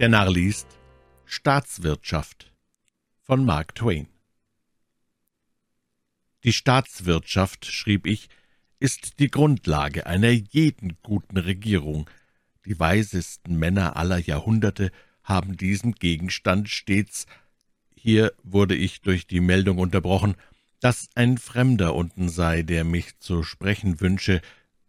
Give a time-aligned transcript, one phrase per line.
[0.00, 0.66] Der Narr liest
[1.26, 2.50] Staatswirtschaft
[3.20, 4.08] von Mark Twain.
[6.42, 8.30] Die Staatswirtschaft, schrieb ich,
[8.78, 12.08] ist die Grundlage einer jeden guten Regierung.
[12.64, 14.90] Die weisesten Männer aller Jahrhunderte
[15.22, 17.26] haben diesen Gegenstand stets
[17.94, 20.34] hier wurde ich durch die Meldung unterbrochen,
[20.80, 24.40] dass ein Fremder unten sei, der mich zu sprechen wünsche.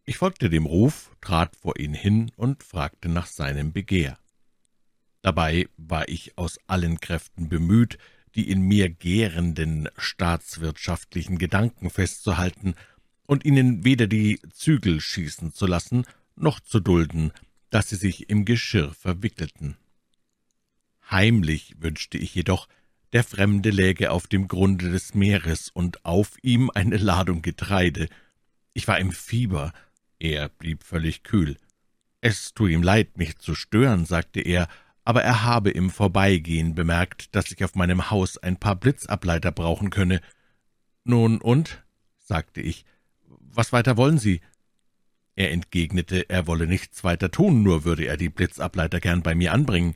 [0.06, 4.18] Ich folgte dem Ruf, trat vor ihn hin und fragte nach seinem Begehr.
[5.22, 7.98] Dabei war ich aus allen Kräften bemüht,
[8.36, 12.76] die in mir gärenden staatswirtschaftlichen Gedanken festzuhalten
[13.28, 17.32] und ihnen weder die Zügel schießen zu lassen, noch zu dulden,
[17.70, 19.78] dass sie sich im Geschirr verwickelten.
[21.10, 22.68] Heimlich wünschte ich jedoch,
[23.14, 28.08] der Fremde läge auf dem Grunde des Meeres und auf ihm eine Ladung Getreide.
[28.74, 29.74] Ich war im Fieber,
[30.20, 31.58] er blieb völlig kühl.
[32.22, 34.70] Es tue ihm leid, mich zu stören, sagte er,
[35.04, 39.90] aber er habe im Vorbeigehen bemerkt, dass ich auf meinem Haus ein paar Blitzableiter brauchen
[39.90, 40.22] könne.
[41.04, 41.84] Nun und?
[42.20, 42.86] sagte ich.
[43.26, 44.42] Was weiter wollen Sie?
[45.36, 49.54] Er entgegnete, er wolle nichts weiter tun, nur würde er die Blitzableiter gern bei mir
[49.54, 49.96] anbringen.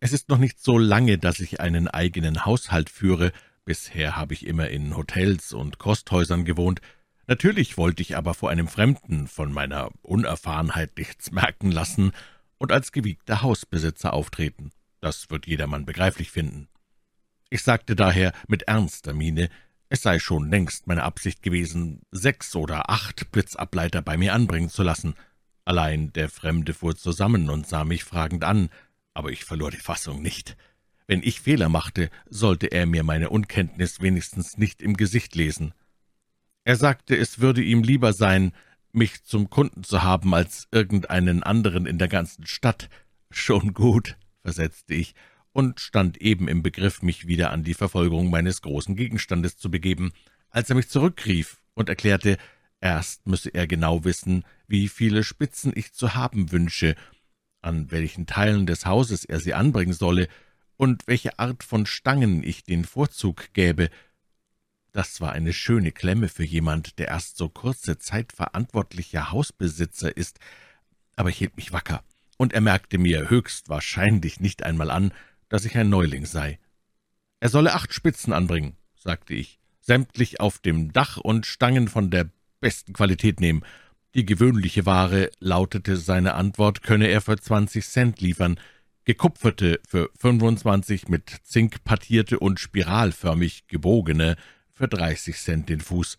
[0.00, 3.32] Es ist noch nicht so lange, dass ich einen eigenen Haushalt führe,
[3.64, 6.80] bisher habe ich immer in Hotels und Kosthäusern gewohnt,
[7.26, 12.12] natürlich wollte ich aber vor einem Fremden von meiner Unerfahrenheit nichts merken lassen
[12.60, 14.70] und als gewiegter Hausbesitzer auftreten.
[15.00, 16.68] Das wird jedermann begreiflich finden.
[17.48, 19.48] Ich sagte daher mit ernster Miene,
[19.88, 24.84] es sei schon längst meine Absicht gewesen, sechs oder acht Blitzableiter bei mir anbringen zu
[24.84, 25.14] lassen.
[25.64, 28.68] Allein der Fremde fuhr zusammen und sah mich fragend an,
[29.14, 30.56] aber ich verlor die Fassung nicht.
[31.08, 35.74] Wenn ich Fehler machte, sollte er mir meine Unkenntnis wenigstens nicht im Gesicht lesen.
[36.64, 38.52] Er sagte, es würde ihm lieber sein,
[38.92, 42.88] mich zum Kunden zu haben als irgendeinen anderen in der ganzen Stadt.
[43.30, 45.14] Schon gut, versetzte ich
[45.52, 50.12] und stand eben im Begriff, mich wieder an die Verfolgung meines großen Gegenstandes zu begeben,
[50.50, 52.36] als er mich zurückrief und erklärte,
[52.80, 56.94] erst müsse er genau wissen, wie viele Spitzen ich zu haben wünsche,
[57.62, 60.28] an welchen Teilen des Hauses er sie anbringen solle
[60.76, 63.90] und welche Art von Stangen ich den Vorzug gäbe,
[64.92, 70.38] das war eine schöne Klemme für jemand, der erst so kurze Zeit verantwortlicher Hausbesitzer ist,
[71.16, 72.02] aber ich hielt mich wacker,
[72.36, 75.12] und er merkte mir höchst wahrscheinlich nicht einmal an,
[75.48, 76.58] dass ich ein Neuling sei.
[77.40, 82.30] Er solle acht Spitzen anbringen, sagte ich, sämtlich auf dem Dach und Stangen von der
[82.60, 83.62] besten Qualität nehmen.
[84.14, 88.58] Die gewöhnliche Ware, lautete seine Antwort, könne er für zwanzig Cent liefern,
[89.04, 94.36] gekupferte für fünfundzwanzig, mit Zink partierte und spiralförmig gebogene
[94.80, 96.16] für dreißig Cent den Fuß.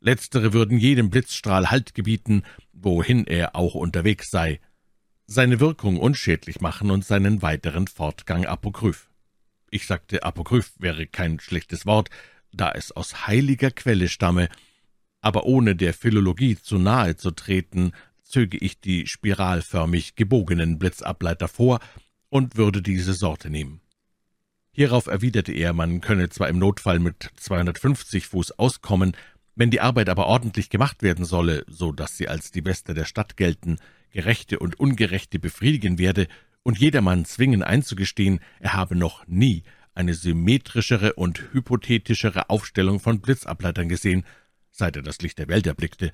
[0.00, 2.42] Letztere würden jedem Blitzstrahl Halt gebieten,
[2.74, 4.60] wohin er auch unterwegs sei,
[5.24, 9.08] seine Wirkung unschädlich machen und seinen weiteren Fortgang apokryph.
[9.70, 12.10] Ich sagte, apokryph wäre kein schlechtes Wort,
[12.52, 14.50] da es aus heiliger Quelle stamme,
[15.22, 17.92] aber ohne der Philologie zu nahe zu treten,
[18.22, 21.80] zöge ich die spiralförmig gebogenen Blitzableiter vor
[22.28, 23.80] und würde diese Sorte nehmen.
[24.74, 29.14] Hierauf erwiderte er, man könne zwar im Notfall mit 250 Fuß auskommen,
[29.54, 33.04] wenn die Arbeit aber ordentlich gemacht werden solle, so dass sie als die beste der
[33.04, 33.76] Stadt gelten,
[34.12, 36.26] Gerechte und Ungerechte befriedigen werde
[36.62, 39.62] und jedermann zwingen einzugestehen, er habe noch nie
[39.94, 44.24] eine symmetrischere und hypothetischere Aufstellung von Blitzableitern gesehen,
[44.70, 46.12] seit er das Licht der Welt erblickte,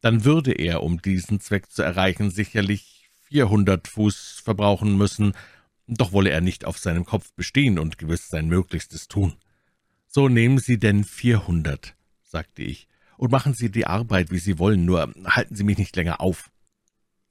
[0.00, 5.34] dann würde er, um diesen Zweck zu erreichen, sicherlich vierhundert Fuß verbrauchen müssen,
[5.96, 9.36] doch wolle er nicht auf seinem Kopf bestehen und gewiss sein Möglichstes tun.
[10.06, 14.84] »So nehmen Sie denn vierhundert«, sagte ich, »und machen Sie die Arbeit, wie Sie wollen,
[14.84, 16.50] nur halten Sie mich nicht länger auf.«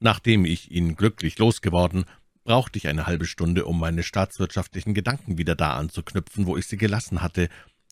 [0.00, 2.04] Nachdem ich ihn glücklich losgeworden,
[2.44, 6.76] brauchte ich eine halbe Stunde, um meine staatswirtschaftlichen Gedanken wieder da anzuknüpfen, wo ich sie
[6.76, 7.48] gelassen hatte,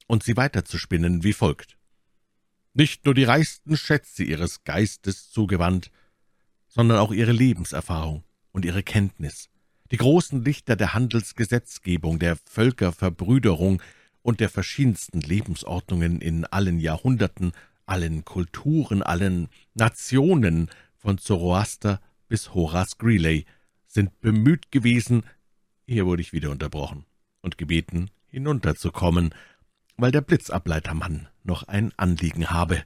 [0.06, 1.76] und sie weiterzuspinnen wie folgt.
[2.72, 5.90] Nicht nur die reichsten Schätze ihres Geistes zugewandt,
[6.68, 9.48] sondern auch ihre Lebenserfahrung und ihre Kenntnis,
[9.90, 13.82] die großen Lichter der Handelsgesetzgebung, der Völkerverbrüderung
[14.22, 17.52] und der verschiedensten Lebensordnungen in allen Jahrhunderten,
[17.86, 23.46] allen Kulturen, allen Nationen, von Zoroaster bis Horace Greeley,
[23.86, 25.22] sind bemüht gewesen,
[25.86, 27.04] hier wurde ich wieder unterbrochen
[27.42, 29.32] und gebeten, hinunterzukommen,
[29.96, 32.82] weil der Blitzableitermann noch ein Anliegen habe.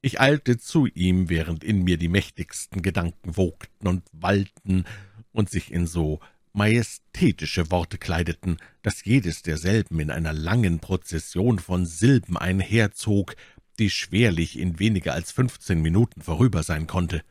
[0.00, 4.84] Ich eilte zu ihm, während in mir die mächtigsten Gedanken wogten und wallten
[5.32, 6.20] und sich in so
[6.52, 13.36] majestätische Worte kleideten, dass jedes derselben in einer langen Prozession von Silben einherzog,
[13.78, 17.22] die schwerlich in weniger als fünfzehn Minuten vorüber sein konnte.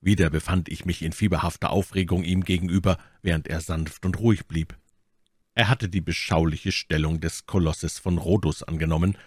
[0.00, 4.76] Wieder befand ich mich in fieberhafter Aufregung ihm gegenüber, während er sanft und ruhig blieb.
[5.54, 9.18] Er hatte die beschauliche Stellung des Kolosses von Rhodus angenommen.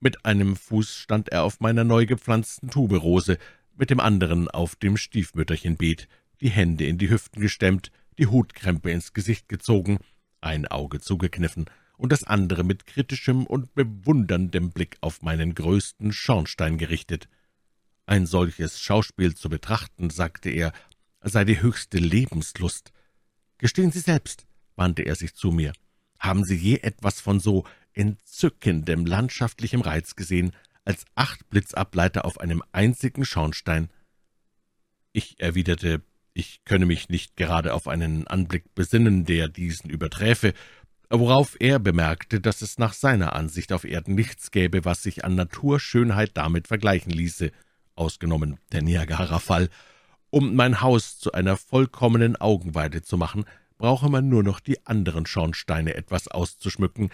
[0.00, 3.36] Mit einem Fuß stand er auf meiner neu gepflanzten Tuberose,
[3.76, 6.08] mit dem anderen auf dem Stiefmütterchenbeet,
[6.42, 9.98] die Hände in die Hüften gestemmt, die Hutkrempe ins Gesicht gezogen,
[10.40, 11.66] ein Auge zugekniffen
[11.96, 17.28] und das andere mit kritischem und bewunderndem Blick auf meinen größten Schornstein gerichtet.
[18.06, 20.72] Ein solches Schauspiel zu betrachten, sagte er,
[21.20, 22.92] sei die höchste Lebenslust.
[23.58, 25.72] Gestehen Sie selbst, wandte er sich zu mir,
[26.18, 30.52] haben Sie je etwas von so entzückendem landschaftlichem Reiz gesehen,
[30.84, 33.90] als acht Blitzableiter auf einem einzigen Schornstein?
[35.12, 36.02] Ich erwiderte,
[36.34, 40.54] ich könne mich nicht gerade auf einen Anblick besinnen, der diesen überträfe,
[41.10, 45.34] worauf er bemerkte, dass es nach seiner Ansicht auf Erden nichts gäbe, was sich an
[45.34, 47.50] Naturschönheit damit vergleichen ließe,
[47.94, 49.68] ausgenommen der Niagara-Fall.
[50.30, 53.44] Um mein Haus zu einer vollkommenen Augenweide zu machen,
[53.76, 57.10] brauche man nur noch die anderen Schornsteine etwas auszuschmücken,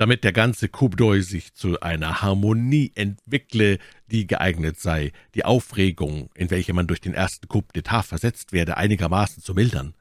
[0.00, 3.78] damit der ganze d'oeil sich zu einer Harmonie entwickle,
[4.10, 8.78] die geeignet sei, die Aufregung, in welche man durch den ersten Coup d'etat versetzt werde,
[8.78, 9.92] einigermaßen zu mildern.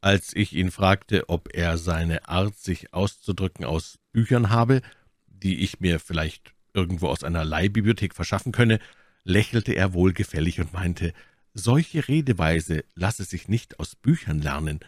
[0.00, 4.82] Als ich ihn fragte, ob er seine Art, sich auszudrücken, aus Büchern habe,
[5.26, 8.78] die ich mir vielleicht irgendwo aus einer Leihbibliothek verschaffen könne,
[9.24, 11.12] lächelte er wohlgefällig und meinte,
[11.54, 14.78] solche Redeweise lasse sich nicht aus Büchern lernen,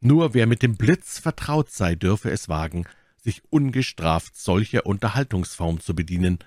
[0.00, 2.86] nur wer mit dem Blitz vertraut sei, dürfe es wagen,
[3.26, 6.38] sich ungestraft solcher Unterhaltungsform zu bedienen.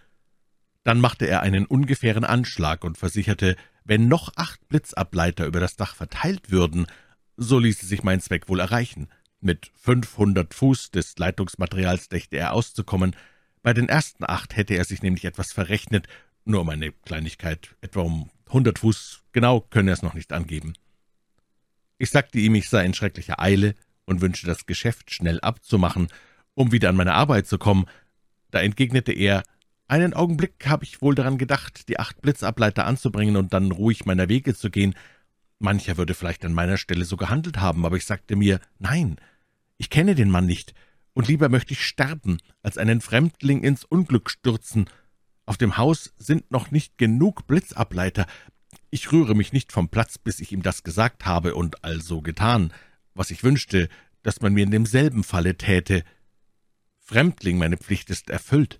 [0.85, 5.93] Dann machte er einen ungefähren Anschlag und versicherte, wenn noch acht Blitzableiter über das Dach
[5.93, 6.87] verteilt würden,
[7.35, 9.09] so ließe sich mein Zweck wohl erreichen.
[9.41, 13.13] Mit fünfhundert Fuß des Leitungsmaterials dächte er auszukommen.
[13.61, 16.07] Bei den ersten acht hätte er sich nämlich etwas verrechnet,
[16.45, 20.75] nur um eine Kleinigkeit, etwa um hundert Fuß, genau könne er es noch nicht angeben.
[21.97, 23.75] Ich sagte ihm, ich sei in schrecklicher Eile
[24.05, 26.07] und wünsche das Geschäft schnell abzumachen,
[26.59, 27.85] um wieder an meine Arbeit zu kommen.
[28.51, 29.43] Da entgegnete er,
[29.87, 34.27] einen Augenblick habe ich wohl daran gedacht, die acht Blitzableiter anzubringen und dann ruhig meiner
[34.27, 34.93] Wege zu gehen.
[35.59, 39.15] Mancher würde vielleicht an meiner Stelle so gehandelt haben, aber ich sagte mir, nein,
[39.77, 40.73] ich kenne den Mann nicht,
[41.13, 44.89] und lieber möchte ich sterben, als einen Fremdling ins Unglück stürzen.
[45.45, 48.27] Auf dem Haus sind noch nicht genug Blitzableiter,
[48.91, 52.73] ich rühre mich nicht vom Platz, bis ich ihm das gesagt habe und also getan,
[53.13, 53.87] was ich wünschte,
[54.23, 56.03] dass man mir in demselben Falle täte.
[57.09, 58.79] Fremdling, meine Pflicht ist erfüllt.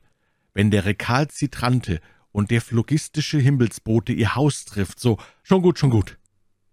[0.54, 2.00] Wenn der Rekalzitrante
[2.32, 6.20] und der phlogistische Himmelsbote ihr Haus trifft, so »Schon gut, schon gut«,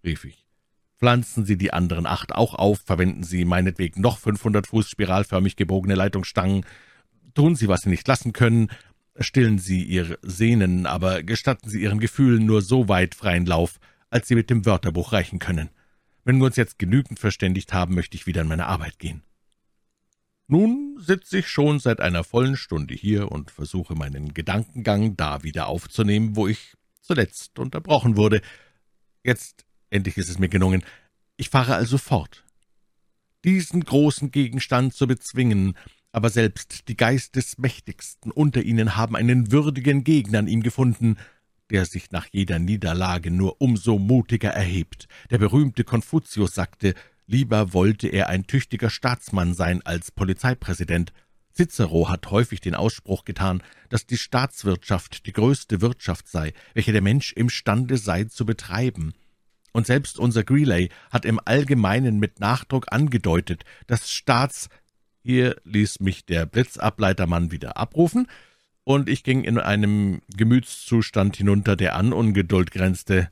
[0.03, 0.45] rief ich.
[0.99, 5.95] »Pflanzen Sie die anderen acht auch auf, verwenden Sie meinetwegen noch fünfhundert Fuß spiralförmig gebogene
[5.95, 6.63] Leitungsstangen,
[7.33, 8.69] tun Sie, was Sie nicht lassen können,
[9.19, 13.79] Stillen Sie Ihre Sehnen, aber gestatten Sie Ihren Gefühlen nur so weit freien Lauf,
[14.11, 15.69] als Sie mit dem Wörterbuch reichen können.
[16.23, 19.23] Wenn wir uns jetzt genügend verständigt haben, möchte ich wieder an meine Arbeit gehen.
[20.47, 25.67] Nun sitze ich schon seit einer vollen Stunde hier und versuche meinen Gedankengang da wieder
[25.67, 28.41] aufzunehmen, wo ich zuletzt unterbrochen wurde.
[29.23, 30.83] Jetzt endlich ist es mir gelungen.
[31.35, 32.45] Ich fahre also fort.
[33.43, 35.77] Diesen großen Gegenstand zu bezwingen,
[36.13, 41.17] aber selbst die Geistesmächtigsten unter ihnen haben einen würdigen Gegner an ihm gefunden,
[41.69, 45.09] der sich nach jeder Niederlage nur umso mutiger erhebt.
[45.29, 46.95] Der berühmte Konfuzius sagte,
[47.27, 51.13] lieber wollte er ein tüchtiger Staatsmann sein als Polizeipräsident.
[51.53, 57.01] Cicero hat häufig den Ausspruch getan, dass die Staatswirtschaft die größte Wirtschaft sei, welche der
[57.01, 59.13] Mensch imstande sei zu betreiben.
[59.73, 64.69] Und selbst unser Greeley hat im Allgemeinen mit Nachdruck angedeutet, dass Staats
[65.21, 68.27] hier ließ mich der Blitzableitermann wieder abrufen,
[68.87, 73.27] und ich ging in einem Gemütszustand hinunter, der an Ungeduld grenzte.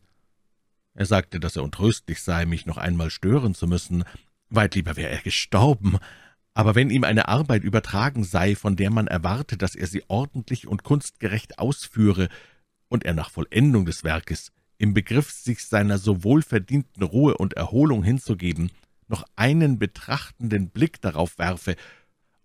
[0.95, 4.03] Er sagte, dass er untröstlich sei, mich noch einmal stören zu müssen.
[4.49, 5.97] Weit lieber wäre er gestorben.
[6.53, 10.67] Aber wenn ihm eine Arbeit übertragen sei, von der man erwarte, dass er sie ordentlich
[10.67, 12.29] und kunstgerecht ausführe,
[12.87, 18.03] und er nach Vollendung des Werkes im Begriff, sich seiner so wohlverdienten Ruhe und Erholung
[18.03, 18.71] hinzugeben,
[19.07, 21.75] noch einen betrachtenden Blick darauf werfe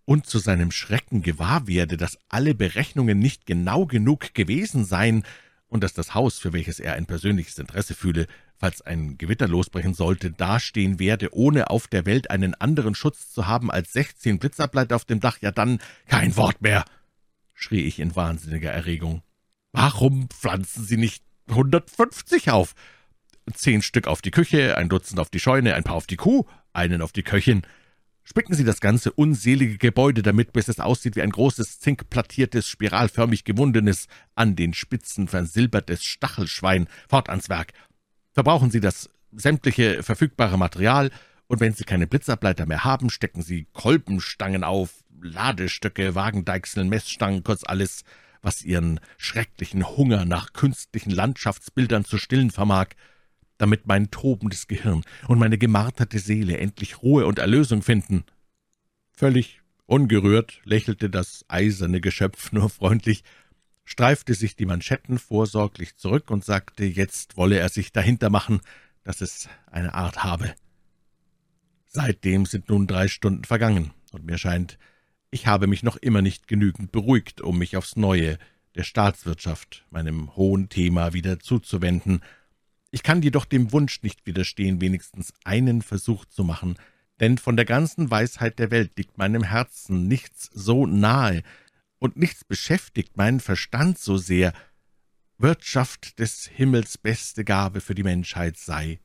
[0.05, 5.25] und zu seinem Schrecken gewahr werde, dass alle Berechnungen nicht genau genug gewesen seien
[5.71, 8.27] und dass das Haus, für welches er ein persönliches Interesse fühle,
[8.59, 13.47] falls ein Gewitter losbrechen sollte, dastehen werde, ohne auf der Welt einen anderen Schutz zu
[13.47, 16.85] haben als sechzehn Blitzableiter auf dem Dach, ja dann kein Wort mehr,
[17.55, 19.23] schrie ich in wahnsinniger Erregung.
[19.73, 22.75] Warum pflanzen Sie nicht hundertfünfzig auf?
[23.55, 26.45] Zehn Stück auf die Küche, ein Dutzend auf die Scheune, ein paar auf die Kuh,
[26.73, 27.63] einen auf die Köchin.
[28.23, 33.45] Spicken Sie das ganze unselige Gebäude damit, bis es aussieht wie ein großes, zinkplattiertes, spiralförmig
[33.45, 36.87] gewundenes, an den Spitzen versilbertes Stachelschwein.
[37.09, 37.73] Fort ans Werk.
[38.33, 41.11] Verbrauchen Sie das sämtliche verfügbare Material,
[41.51, 47.65] und wenn Sie keine Blitzableiter mehr haben, stecken Sie Kolbenstangen auf, Ladestöcke, Wagendeichseln, Messstangen, kurz
[47.65, 48.05] alles,
[48.41, 52.91] was Ihren schrecklichen Hunger nach künstlichen Landschaftsbildern zu stillen vermag,
[53.61, 58.25] damit mein tobendes Gehirn und meine gemarterte Seele endlich Ruhe und Erlösung finden.
[59.13, 63.23] Völlig ungerührt lächelte das eiserne Geschöpf nur freundlich,
[63.85, 68.61] streifte sich die Manschetten vorsorglich zurück und sagte, jetzt wolle er sich dahinter machen,
[69.03, 70.55] dass es eine Art habe.
[71.87, 74.79] Seitdem sind nun drei Stunden vergangen, und mir scheint,
[75.31, 78.39] ich habe mich noch immer nicht genügend beruhigt, um mich aufs Neue
[78.75, 82.21] der Staatswirtschaft, meinem hohen Thema, wieder zuzuwenden.
[82.91, 86.77] Ich kann jedoch dem Wunsch nicht widerstehen, wenigstens einen Versuch zu machen,
[87.21, 91.43] denn von der ganzen Weisheit der Welt liegt meinem Herzen nichts so nahe,
[92.01, 94.53] und nichts beschäftigt meinen Verstand so sehr.
[95.39, 99.01] Wirtschaft des Himmels beste Gabe für die Menschheit sei.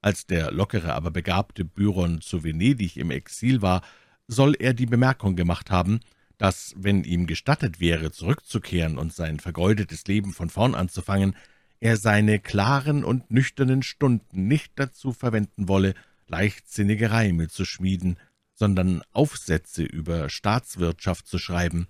[0.00, 3.82] Als der lockere, aber begabte Byron zu Venedig im Exil war,
[4.28, 6.00] soll er die Bemerkung gemacht haben,
[6.36, 11.34] dass, wenn ihm gestattet wäre, zurückzukehren und sein vergeudetes Leben von vorn anzufangen,
[11.80, 15.94] er seine klaren und nüchternen Stunden nicht dazu verwenden wolle,
[16.26, 18.18] leichtsinnige Reime zu schmieden,
[18.54, 21.88] sondern Aufsätze über Staatswirtschaft zu schreiben.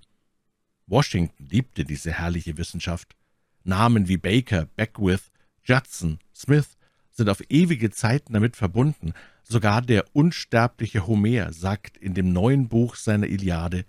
[0.87, 3.17] Washington liebte diese herrliche Wissenschaft.
[3.65, 5.31] Namen wie Baker, Beckwith,
[5.65, 6.77] Judson, Smith
[7.11, 9.13] sind auf ewige Zeiten damit verbunden.
[9.43, 13.85] Sogar der unsterbliche Homer sagt in dem neuen Buch seiner Iliade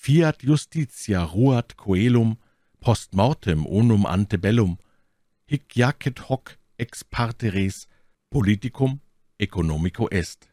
[0.00, 2.38] Fiat justitia ruat coelum,
[2.80, 4.78] post mortem unum ante bellum,
[5.48, 7.88] hic jacet hoc ex parte res,
[8.30, 9.00] politicum
[9.38, 10.50] economico est.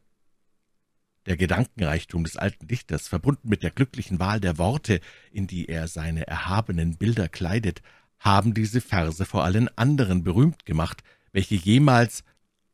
[1.25, 5.90] Der Gedankenreichtum des alten Dichters, verbunden mit der glücklichen Wahl der Worte, in die er
[5.90, 7.82] seine erhabenen Bilder kleidet,
[8.20, 12.24] haben diese Verse vor allen anderen berühmt gemacht, welche jemals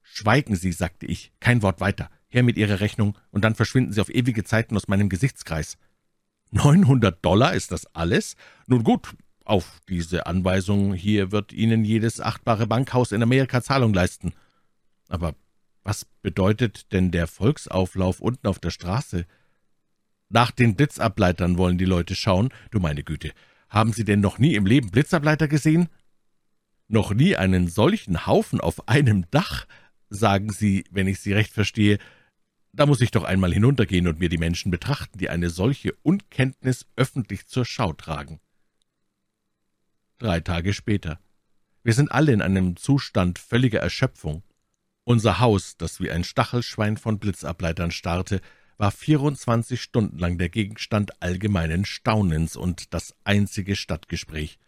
[0.04, 4.02] »Schweigen Sie«, sagte ich, »kein Wort weiter, her mit Ihrer Rechnung, und dann verschwinden Sie
[4.02, 5.78] auf ewige Zeiten aus meinem Gesichtskreis.«
[6.52, 8.36] »Neunhundert Dollar, ist das alles?
[8.68, 9.16] Nun gut,
[9.52, 14.32] auf diese Anweisung hier wird Ihnen jedes achtbare Bankhaus in Amerika Zahlung leisten.«
[15.10, 15.36] »Aber
[15.84, 19.26] was bedeutet denn der Volksauflauf unten auf der Straße?«
[20.30, 22.48] »Nach den Blitzableitern wollen die Leute schauen.
[22.72, 23.34] Du meine Güte,
[23.68, 25.90] haben Sie denn noch nie im Leben Blitzableiter gesehen?«
[26.88, 29.66] noch nie einen solchen Haufen auf einem Dach,
[30.10, 32.00] sagen Sie, wenn ich Sie recht verstehe.
[32.72, 36.86] Da muss ich doch einmal hinuntergehen und mir die Menschen betrachten, die eine solche Unkenntnis
[36.96, 38.40] öffentlich zur Schau tragen.
[40.22, 41.20] Drei Tage später.
[41.84, 44.44] Wir sind alle in einem Zustand völliger Erschöpfung.
[45.04, 48.40] Unser Haus, das wie ein Stachelschwein von Blitzableitern starrte,
[48.78, 54.60] war 24 Stunden lang der Gegenstand allgemeinen Staunens und das einzige Stadtgespräch.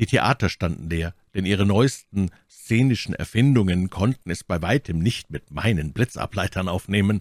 [0.00, 5.52] Die Theater standen leer, denn ihre neuesten szenischen Erfindungen konnten es bei weitem nicht mit
[5.52, 7.20] meinen Blitzableitern aufnehmen.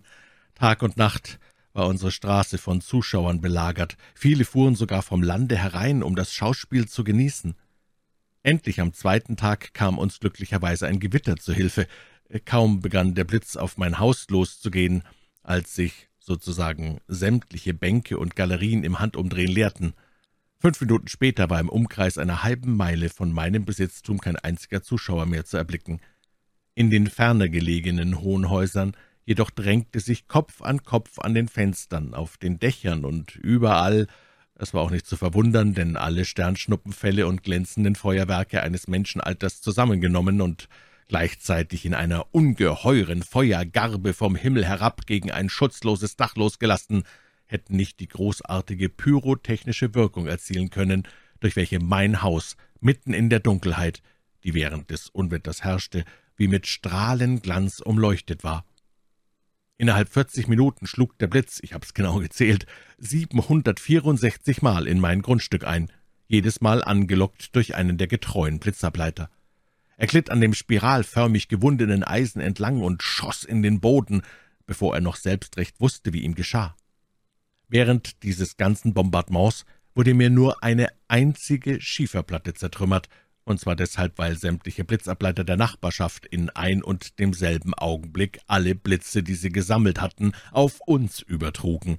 [0.56, 1.38] Tag und Nacht
[1.74, 6.88] war unsere Straße von Zuschauern belagert, viele fuhren sogar vom Lande herein, um das Schauspiel
[6.88, 7.56] zu genießen.
[8.44, 11.88] Endlich am zweiten Tag kam uns glücklicherweise ein Gewitter zu Hilfe.
[12.46, 15.04] Kaum begann der Blitz auf mein Haus loszugehen,
[15.42, 19.94] als sich sozusagen sämtliche Bänke und Galerien im Handumdrehen leerten.
[20.60, 25.26] Fünf Minuten später war im Umkreis einer halben Meile von meinem Besitztum kein einziger Zuschauer
[25.26, 26.00] mehr zu erblicken.
[26.76, 32.14] In den ferner gelegenen hohen Häusern jedoch drängte sich Kopf an Kopf an den Fenstern,
[32.14, 34.08] auf den Dächern und überall,
[34.56, 40.42] es war auch nicht zu verwundern, denn alle Sternschnuppenfälle und glänzenden Feuerwerke eines Menschenalters zusammengenommen
[40.42, 40.70] und
[41.08, 47.04] gleichzeitig in einer ungeheuren Feuergarbe vom Himmel herab gegen ein schutzloses Dach losgelassen,
[47.46, 51.04] hätten nicht die großartige pyrotechnische Wirkung erzielen können,
[51.40, 54.02] durch welche mein Haus mitten in der Dunkelheit,
[54.44, 58.66] die während des Unwetters herrschte, wie mit Strahlenglanz umleuchtet war.
[59.78, 62.66] Innerhalb vierzig Minuten schlug der Blitz, ich hab's genau gezählt,
[63.00, 65.92] 764 Mal in mein Grundstück ein,
[66.28, 69.30] jedes Mal angelockt durch einen der getreuen Blitzableiter.
[69.98, 74.22] Er glitt an dem spiralförmig gewundenen Eisen entlang und schoss in den Boden,
[74.66, 76.76] bevor er noch selbst recht wusste, wie ihm geschah.
[77.68, 79.66] Während dieses ganzen Bombardements
[79.96, 83.10] wurde mir nur eine einzige Schieferplatte zertrümmert,
[83.46, 89.24] und zwar deshalb, weil sämtliche Blitzableiter der Nachbarschaft in ein und demselben Augenblick alle Blitze,
[89.24, 91.98] die sie gesammelt hatten, auf uns übertrugen.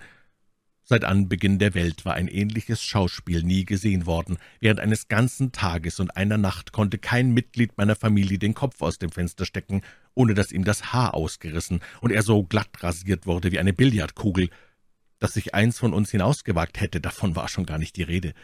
[0.87, 4.37] Seit Anbeginn der Welt war ein ähnliches Schauspiel nie gesehen worden.
[4.61, 8.99] Während eines ganzen Tages und einer Nacht konnte kein Mitglied meiner Familie den Kopf aus
[8.99, 9.81] dem Fenster stecken,
[10.15, 14.51] ohne dass ihm das Haar ausgerissen und er so glatt rasiert wurde wie eine Billardkugel
[15.25, 18.35] dass sich eins von uns hinausgewagt hätte, davon war schon gar nicht die Rede.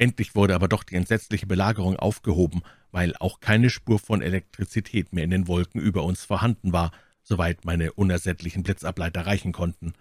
[0.00, 5.24] Endlich wurde aber doch die entsetzliche Belagerung aufgehoben, weil auch keine Spur von Elektrizität mehr
[5.24, 6.90] in den Wolken über uns vorhanden war,
[7.22, 9.92] soweit meine unersättlichen Blitzableiter reichen konnten.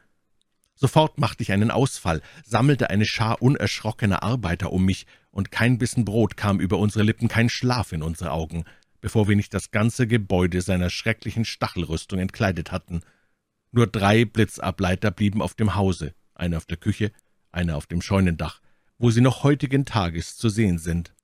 [0.74, 6.06] Sofort machte ich einen Ausfall, sammelte eine Schar unerschrockener Arbeiter um mich, und kein Bissen
[6.06, 8.64] Brot kam über unsere Lippen, kein Schlaf in unsere Augen,
[9.02, 13.02] bevor wir nicht das ganze Gebäude seiner schrecklichen Stachelrüstung entkleidet hatten.
[13.74, 17.12] Nur drei Blitzableiter blieben auf dem Hause, einer auf der Küche,
[17.52, 18.62] einer auf dem Scheunendach,
[19.00, 21.16] wo sie noch heutigen Tages zu sehen sind.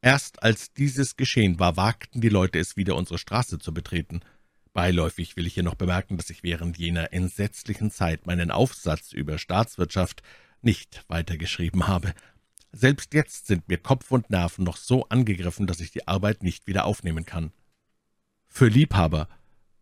[0.00, 4.20] Erst als dieses geschehen war, wagten die Leute es wieder, unsere Straße zu betreten.
[4.72, 9.38] Beiläufig will ich hier noch bemerken, dass ich während jener entsetzlichen Zeit meinen Aufsatz über
[9.38, 10.22] Staatswirtschaft
[10.62, 12.14] nicht weitergeschrieben habe.
[12.72, 16.66] Selbst jetzt sind mir Kopf und Nerven noch so angegriffen, dass ich die Arbeit nicht
[16.66, 17.52] wieder aufnehmen kann.
[18.48, 19.28] Für Liebhaber,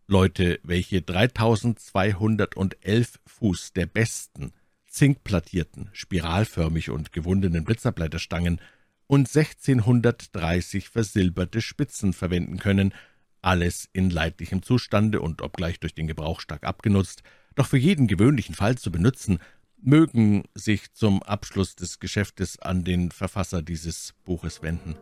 [0.07, 4.53] Leute, welche 3211 Fuß der besten,
[4.95, 8.61] zinkplattierten, spiralförmig und gewundenen Blitzableiterstangen
[9.07, 12.93] und 1630 versilberte Spitzen verwenden können,
[13.41, 17.23] alles in leidlichem Zustande und obgleich durch den Gebrauch stark abgenutzt,
[17.55, 19.39] doch für jeden gewöhnlichen Fall zu benutzen,
[19.81, 24.95] mögen sich zum Abschluss des Geschäftes an den Verfasser dieses Buches wenden.